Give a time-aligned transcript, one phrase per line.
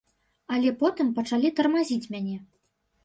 [0.53, 2.35] Але потым пачалі тармазіць мяне.